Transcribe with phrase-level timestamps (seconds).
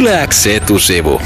[0.00, 1.20] Yläks etusivu.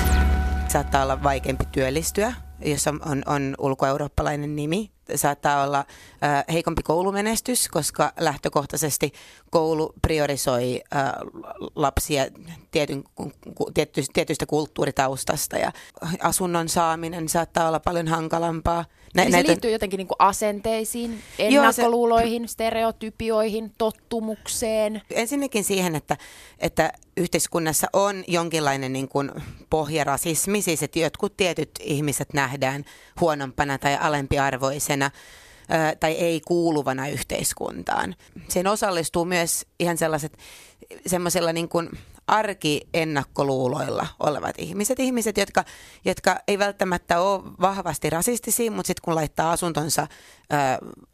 [0.68, 2.32] Saattaa olla vaikeampi työllistyä,
[2.64, 4.90] jos on, on, ulkoeurooppalainen nimi.
[5.14, 9.12] Saattaa olla äh, heikompi koulumenestys, koska lähtökohtaisesti
[9.54, 11.12] koulu priorisoi äh,
[11.74, 12.26] lapsia
[12.70, 13.04] tietyn,
[13.74, 15.72] tietty, tietystä kulttuuritaustasta ja
[16.20, 18.84] asunnon saaminen saattaa olla paljon hankalampaa.
[19.14, 19.48] Nä, Eli se näitä...
[19.48, 22.52] liittyy jotenkin niin kuin asenteisiin, ennakkoluuloihin, Joo, se...
[22.52, 25.02] stereotypioihin, tottumukseen.
[25.10, 26.16] Ensinnäkin siihen, että,
[26.58, 29.30] että yhteiskunnassa on jonkinlainen niin kuin
[29.70, 32.84] pohjarasismi, siis että jotkut tietyt ihmiset nähdään
[33.20, 35.10] huonompana tai alempiarvoisena
[36.00, 38.14] tai ei kuuluvana yhteiskuntaan.
[38.48, 40.38] Siihen osallistuu myös ihan sellaiset
[41.06, 41.90] semmoisella niin kuin
[42.26, 45.00] arkiennakkoluuloilla olevat ihmiset.
[45.00, 45.64] Ihmiset, jotka,
[46.04, 50.06] jotka ei välttämättä ole vahvasti rasistisia, mutta sitten kun laittaa asuntonsa
[50.52, 50.56] ö,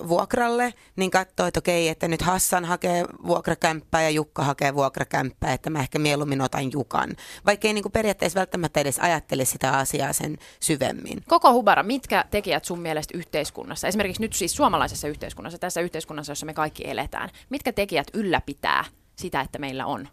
[0.08, 5.70] vuokralle, niin katsoo, että okei, että nyt Hassan hakee vuokrakämppää ja Jukka hakee vuokrakämppää, että
[5.70, 7.16] mä ehkä mieluummin otan Jukan.
[7.46, 11.22] Vaikka ei niin kuin periaatteessa välttämättä edes ajattele sitä asiaa sen syvemmin.
[11.28, 16.46] Koko Hubara, mitkä tekijät sun mielestä yhteiskunnassa, esimerkiksi nyt siis suomalaisessa yhteiskunnassa, tässä yhteiskunnassa, jossa
[16.46, 18.84] me kaikki eletään, mitkä tekijät ylläpitää
[19.16, 20.08] sitä, että meillä on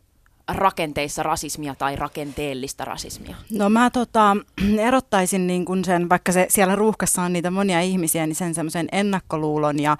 [0.47, 3.35] rakenteissa rasismia tai rakenteellista rasismia?
[3.51, 4.37] No mä tota,
[4.87, 8.87] erottaisin niin kun sen, vaikka se, siellä ruuhkassa on niitä monia ihmisiä, niin sen semmoisen
[8.91, 9.97] ennakkoluulon ja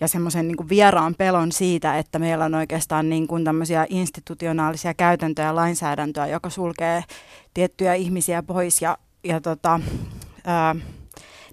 [0.00, 5.48] ja semmoisen niin vieraan pelon siitä, että meillä on oikeastaan niin kuin tämmöisiä institutionaalisia käytäntöjä
[5.48, 7.04] ja lainsäädäntöä, joka sulkee
[7.54, 9.80] tiettyjä ihmisiä pois ja, ja tota,
[10.44, 10.76] ää,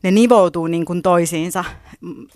[0.04, 1.64] ne nivoutuu niin kuin toisiinsa.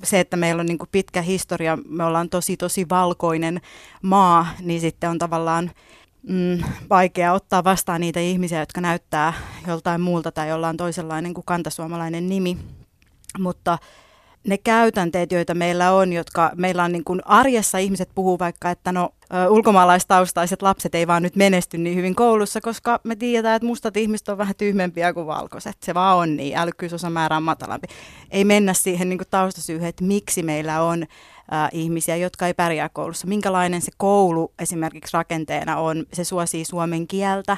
[0.04, 3.62] Se, että meillä on niin kuin pitkä historia, me ollaan tosi tosi valkoinen
[4.02, 5.72] maa, niin sitten on tavallaan
[6.30, 9.34] mm, vaikea ottaa vastaan niitä ihmisiä, jotka näyttää
[9.68, 12.58] joltain muulta tai jolla on toisenlainen kuin kantasuomalainen nimi.
[13.40, 13.78] Mutta
[14.48, 18.92] ne käytänteet, joita meillä on, jotka meillä on niin kuin arjessa ihmiset puhuu vaikka, että
[18.92, 19.10] no
[19.50, 24.30] ulkomaalaistaustaiset lapset ei vaan nyt menesty niin hyvin koulussa, koska me tiedetään, että mustat ihmiset
[24.30, 25.78] on vähän tyhmempiä kuin valkoiset.
[25.84, 27.88] Se vaan on niin, älykkyysosamäärä on matalampi.
[28.32, 31.06] Ei mennä siihen niin kuin taustasyyhyn, että miksi meillä on
[31.72, 33.28] ihmisiä, jotka ei pärjää koulussa.
[33.28, 36.06] Minkälainen se koulu esimerkiksi rakenteena on.
[36.14, 37.58] Se suosii suomen kieltä,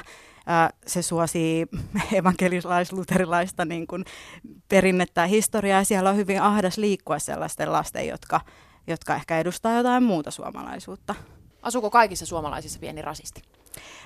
[0.86, 1.66] se suosii
[2.18, 4.04] evankelilais-luterilaista niin kuin
[4.68, 5.84] perinnettä ja historiaa.
[5.84, 8.40] Siellä on hyvin ahdas liikkua sellaisten lasten, jotka,
[8.86, 11.14] jotka ehkä edustaa jotain muuta suomalaisuutta.
[11.62, 13.42] Asuuko kaikissa suomalaisissa pieni rasisti?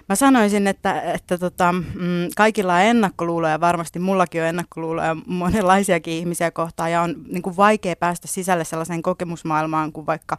[0.09, 6.51] Mä sanoisin, että, että tota, mm, kaikilla on ennakkoluuloja, varmasti mullakin on ennakkoluuloja monenlaisiakin ihmisiä
[6.51, 10.37] kohtaan ja on niin kuin vaikea päästä sisälle sellaiseen kokemusmaailmaan kuin vaikka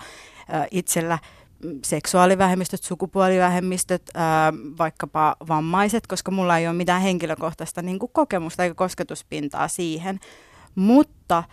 [0.54, 1.20] äh, itsellä
[1.84, 4.02] seksuaalivähemmistöt, sukupuolivähemmistöt,
[4.78, 10.20] vaikkapa vammaiset, koska mulla ei ole mitään henkilökohtaista niin kuin kokemusta eikä kosketuspintaa siihen.
[10.76, 11.44] Mutta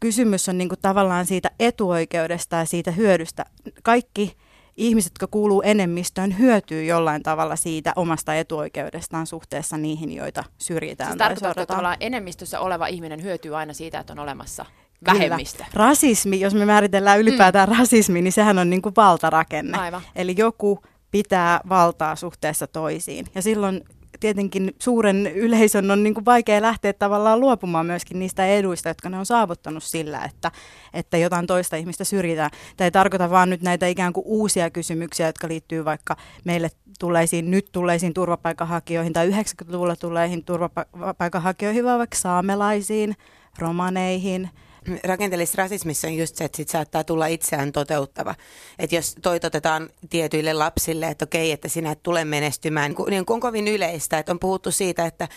[0.00, 3.44] kysymys on niin kuin tavallaan siitä etuoikeudesta ja siitä hyödystä.
[3.82, 4.36] Kaikki
[4.78, 11.10] ihmiset, jotka kuuluu enemmistöön, hyötyy jollain tavalla siitä omasta etuoikeudestaan suhteessa niihin, joita syrjitään.
[11.10, 14.66] Siis tarkoitatko, että enemmistössä oleva ihminen hyötyy aina siitä, että on olemassa
[15.06, 15.58] vähemmistö.
[15.58, 15.70] Kyllä.
[15.74, 17.76] Rasismi, jos me määritellään ylipäätään mm.
[17.78, 19.78] rasismi, niin sehän on niin kuin valtarakenne.
[19.78, 20.02] Aivan.
[20.16, 23.26] Eli joku pitää valtaa suhteessa toisiin.
[23.34, 23.84] Ja silloin
[24.20, 29.18] tietenkin suuren yleisön on niin kuin vaikea lähteä tavallaan luopumaan myöskin niistä eduista, jotka ne
[29.18, 30.52] on saavuttanut sillä, että,
[30.94, 32.50] että jotain toista ihmistä syrjitään.
[32.76, 37.50] Tämä ei tarkoita vaan nyt näitä ikään kuin uusia kysymyksiä, jotka liittyy vaikka meille tulleisiin,
[37.50, 43.16] nyt tulleisiin turvapaikanhakijoihin tai 90-luvulla tulleihin turvapaikanhakijoihin, vaan vaikka saamelaisiin,
[43.58, 44.50] romaneihin–
[45.04, 48.34] rakenteellisessa rasismissa on just se, että sit saattaa tulla itseään toteuttava.
[48.78, 53.68] Että jos toitotetaan tietyille lapsille, että okei, että sinä et tule menestymään, niin on kovin
[53.68, 55.28] yleistä, että on puhuttu siitä, että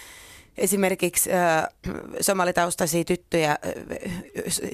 [0.57, 1.67] esimerkiksi äh,
[2.21, 3.57] somalitaustaisia tyttöjä,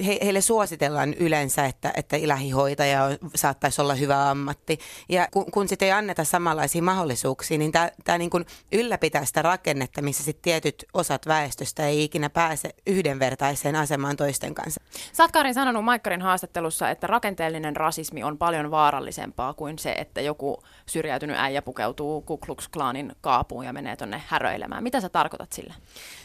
[0.06, 3.00] he, heille suositellaan yleensä, että, että lähihoitaja
[3.34, 4.78] saattaisi olla hyvä ammatti.
[5.08, 8.30] Ja kun, kun sitten ei anneta samanlaisia mahdollisuuksia, niin tämä niin
[8.72, 14.80] ylläpitää sitä rakennetta, missä sitten tietyt osat väestöstä ei ikinä pääse yhdenvertaiseen asemaan toisten kanssa.
[15.12, 21.36] Sä sanonut Maikkarin haastattelussa, että rakenteellinen rasismi on paljon vaarallisempaa kuin se, että joku syrjäytynyt
[21.38, 24.82] äijä pukeutuu Ku Klux Klanin kaapuun ja menee tonne häröilemään.
[24.82, 25.67] Mitä sä tarkoitat sillä?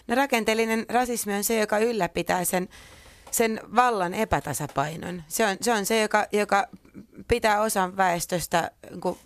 [0.08, 2.70] No rakenteellinen rasismi on se, joka ylläpitää sen,
[3.32, 5.24] sen vallan epätasapainon.
[5.28, 6.68] Se on se, on se joka, joka
[7.28, 9.18] pitää osan väestöstä niin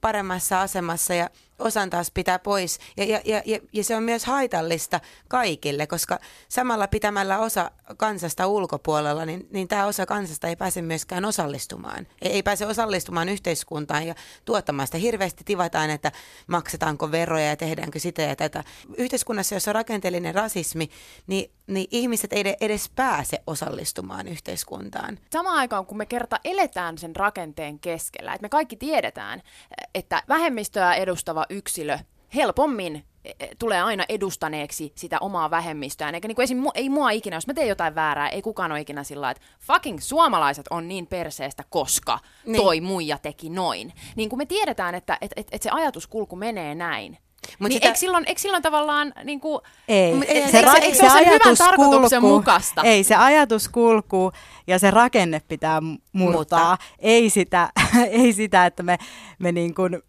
[0.00, 1.30] paremmassa asemassa ja
[1.62, 2.78] osan taas pitää pois.
[2.96, 6.18] Ja, ja, ja, ja se on myös haitallista kaikille, koska
[6.48, 12.06] samalla pitämällä osa kansasta ulkopuolella, niin, niin tämä osa kansasta ei pääse myöskään osallistumaan.
[12.22, 14.14] Ei, ei pääse osallistumaan yhteiskuntaan ja
[14.44, 14.98] tuottamaan sitä.
[14.98, 16.12] Hirveästi tivataan, että
[16.46, 18.64] maksetaanko veroja ja tehdäänkö sitä ja tätä.
[18.96, 20.90] Yhteiskunnassa, jossa on rakenteellinen rasismi,
[21.26, 25.18] niin, niin ihmiset ei edes pääse osallistumaan yhteiskuntaan.
[25.32, 29.42] Samaan aikaan, kun me kerta eletään sen rakenteen keskellä, että me kaikki tiedetään,
[29.94, 31.98] että vähemmistöä edustava yksilö
[32.34, 36.14] helpommin e, e, tulee aina edustaneeksi sitä omaa vähemmistöään.
[36.14, 38.80] Eikä niin kuin esim, ei mua ikinä, jos mä teen jotain väärää, ei kukaan ole
[38.80, 42.62] ikinä sillä että fucking suomalaiset on niin perseestä, koska niin.
[42.62, 43.92] toi muija teki noin.
[44.16, 47.18] Niin kun me tiedetään, että et, et, et se ajatuskulku menee näin,
[47.58, 47.86] Mut niin sitä...
[47.86, 51.56] eikö, silloin, eikö silloin tavallaan niin kuin, ei, ei, se, ra- se, se, se hyvän
[51.58, 52.82] tarkoituksen kulku, mukaista?
[52.82, 54.32] Ei, se ajatus kulkuu
[54.66, 55.80] ja se rakenne pitää
[56.12, 56.70] murtaa.
[56.70, 56.76] Mutta.
[56.98, 57.68] Ei, sitä,
[58.10, 58.98] ei sitä, että me,
[59.38, 60.02] me niin kuin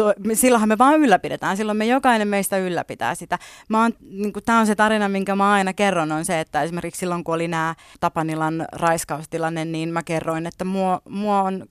[0.00, 3.38] to, me, silloinhan me vaan ylläpidetään, silloin me jokainen meistä ylläpitää sitä.
[4.00, 7.34] niin Tämä on se tarina, minkä mä aina kerron, on se, että esimerkiksi silloin kun
[7.34, 11.66] oli nämä Tapanilan raiskaustilanne, niin mä kerroin, että mua, mua on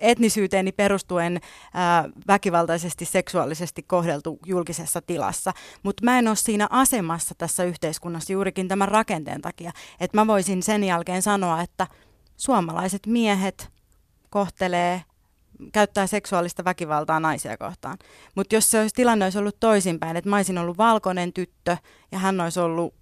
[0.00, 1.40] etnisyyteeni perustuen
[1.74, 5.52] ää, väkivaltaisesti seksuaalisesti kohdeltu julkisessa tilassa.
[5.82, 10.62] Mutta mä en ole siinä asemassa tässä yhteiskunnassa juurikin tämän rakenteen takia, että mä voisin
[10.62, 11.86] sen jälkeen sanoa, että
[12.36, 13.68] suomalaiset miehet
[14.30, 15.02] kohtelee
[15.72, 17.98] käyttää seksuaalista väkivaltaa naisia kohtaan.
[18.34, 21.76] Mutta jos se olisi, tilanne olisi ollut toisinpäin, että mä olisin ollut valkoinen tyttö
[22.12, 22.94] ja hän olisi ollut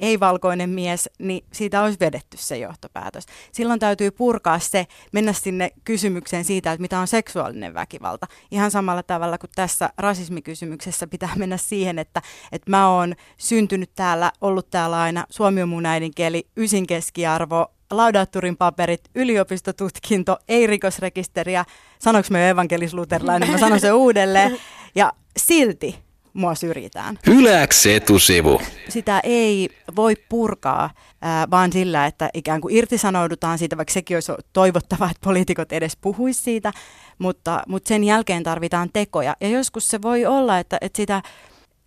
[0.00, 3.26] ei-valkoinen mies, niin siitä olisi vedetty se johtopäätös.
[3.52, 8.26] Silloin täytyy purkaa se, mennä sinne kysymykseen siitä, että mitä on seksuaalinen väkivalta.
[8.50, 12.22] Ihan samalla tavalla kuin tässä rasismikysymyksessä pitää mennä siihen, että,
[12.52, 18.56] että mä oon syntynyt täällä, ollut täällä aina, suomi on mun äidinkieli, ysin keskiarvo, laudaatturin
[18.56, 21.64] paperit, yliopistotutkinto, ei rikosrekisteriä,
[21.98, 24.58] sanoinko me evankelis-luterilainen, mä sanon se uudelleen,
[24.94, 25.98] ja silti
[26.32, 27.18] mua syrjitään.
[27.26, 28.60] Yläks etusivu.
[28.88, 30.90] Sitä ei voi purkaa
[31.22, 35.96] ää, vaan sillä, että ikään kuin irtisanoudutaan siitä, vaikka sekin olisi toivottavaa, että poliitikot edes
[36.00, 36.72] puhuisi siitä,
[37.18, 39.36] mutta, mutta sen jälkeen tarvitaan tekoja.
[39.40, 41.22] Ja joskus se voi olla, että, että sitä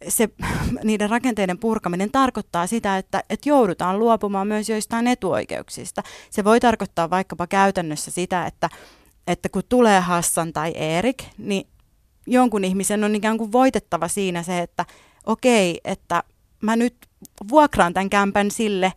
[0.08, 0.30] se,
[0.84, 6.04] niiden rakenteiden purkaminen tarkoittaa sitä, että, että joudutaan luopumaan myös joistain etuoikeuksista.
[6.30, 8.70] Se voi tarkoittaa vaikkapa käytännössä sitä, että,
[9.28, 11.68] että kun tulee Hassan tai Erik, niin
[12.28, 14.86] jonkun ihmisen on ikään kuin voitettava siinä se, että
[15.26, 16.24] okei, että
[16.62, 16.96] mä nyt
[17.50, 18.94] vuokraan tämän kämpän sille,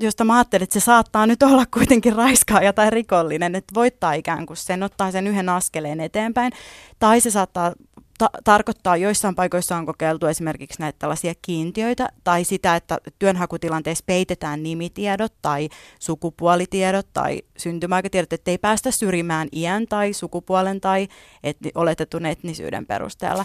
[0.00, 4.46] josta mä ajattelen, että se saattaa nyt olla kuitenkin raiskaaja tai rikollinen, että voittaa ikään
[4.46, 6.52] kuin sen, ottaa sen yhden askeleen eteenpäin.
[6.98, 7.72] Tai se saattaa
[8.18, 14.62] ta- tarkoittaa, joissain paikoissa on kokeiltu esimerkiksi näitä tällaisia kiintiöitä, tai sitä, että työnhakutilanteessa peitetään
[14.62, 15.68] nimitiedot tai
[15.98, 21.08] sukupuolitiedot tai syntymäaikatiedot, että ei päästä syrjimään iän tai sukupuolen tai
[21.42, 23.44] etni- oletetun etnisyyden perusteella.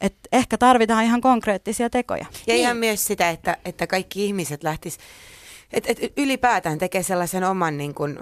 [0.00, 2.26] Et ehkä tarvitaan ihan konkreettisia tekoja.
[2.46, 2.60] Ja niin.
[2.60, 5.04] ihan myös sitä, että, että kaikki ihmiset lähtisivät
[5.72, 8.18] et, et ylipäätään tekee sellaisen oman niin kuin,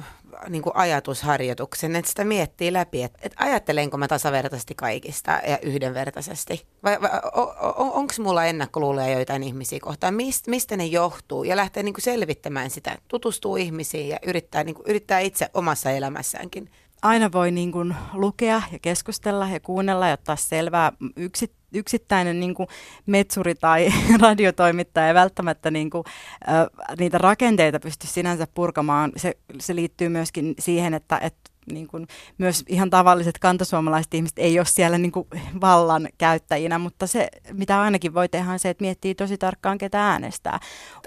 [0.49, 6.67] niin kuin ajatusharjoituksen, että sitä miettii läpi, että, että ajattelenko mä tasavertaisesti kaikista ja yhdenvertaisesti.
[6.85, 11.83] Vai, vai on, onko mulla ennakkoluuloja joitain ihmisiä kohtaan, Mist, mistä ne johtuu ja lähtee
[11.83, 16.71] niin kuin selvittämään sitä, tutustuu ihmisiin ja yrittää, niin kuin, yrittää itse omassa elämässäänkin
[17.02, 20.93] aina voi niin kuin lukea ja keskustella ja kuunnella ja ottaa selvää.
[21.17, 22.69] Yksi, yksittäinen niin kuin
[23.06, 23.88] metsuri tai
[24.20, 26.05] radiotoimittaja ei välttämättä niin kuin,
[26.49, 26.67] äh,
[26.99, 29.12] niitä rakenteita pysty sinänsä purkamaan.
[29.17, 32.06] Se, se liittyy myöskin siihen, että, että niin kuin,
[32.38, 35.26] myös ihan tavalliset kantasuomalaiset ihmiset ei ole siellä niin kuin,
[35.61, 40.11] vallan käyttäjinä, mutta se, mitä ainakin voi tehdä, on se, että miettii tosi tarkkaan, ketä
[40.11, 40.61] äänestää.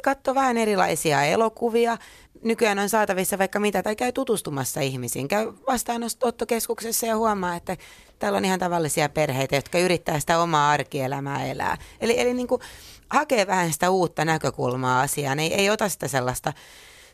[0.03, 1.97] Katso vähän erilaisia elokuvia.
[2.43, 5.27] Nykyään on saatavissa vaikka mitä, tai käy tutustumassa ihmisiin.
[5.27, 7.77] Käy vastaanottokeskuksessa ja huomaa, että
[8.19, 11.77] täällä on ihan tavallisia perheitä, jotka yrittää sitä omaa arkielämää elää.
[12.01, 12.61] Eli, eli niin kuin,
[13.09, 16.53] hakee vähän sitä uutta näkökulmaa asiaan, ei, ei ota sitä sellaista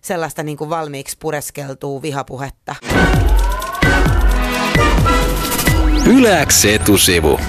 [0.01, 2.75] sellaista niin kuin valmiiksi pureskeltuu vihapuhetta.
[6.06, 7.39] Yläks etusivu.